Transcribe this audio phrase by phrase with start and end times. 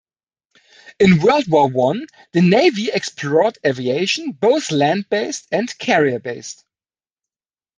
[0.99, 6.65] In World War One the Navy explored aviation, both land-based and carrier based.